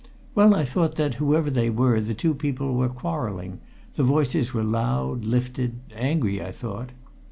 [0.33, 3.59] "Well, I thought that, whoever they were, the two people were quarrelling
[3.93, 6.89] the voices were loud, lifted, angry, I thought."